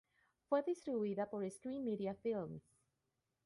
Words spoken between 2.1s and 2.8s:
Films.